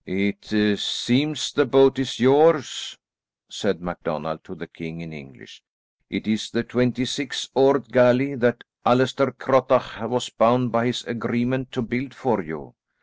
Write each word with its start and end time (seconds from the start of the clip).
"It 0.07 0.79
seems 0.79 1.53
the 1.53 1.67
boat 1.67 1.99
is 1.99 2.19
yours," 2.19 2.97
said 3.51 3.83
MacDonald 3.83 4.43
to 4.45 4.55
the 4.55 4.65
king 4.65 4.99
in 4.99 5.13
English. 5.13 5.61
"It 6.09 6.25
is 6.25 6.49
the 6.49 6.63
twenty 6.63 7.05
six 7.05 7.47
oared 7.55 7.89
galley 7.91 8.33
that 8.33 8.63
Allaster 8.83 9.29
Crottach 9.31 10.01
was 10.09 10.31
bound 10.31 10.71
by 10.71 10.87
his 10.87 11.03
agreement 11.03 11.71
to 11.73 11.83
build 11.83 12.15
for 12.15 12.41
you. 12.41 12.73